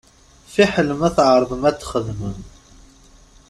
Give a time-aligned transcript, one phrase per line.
[0.53, 2.39] Fiḥel ma tεerḍem ad t-txedmem.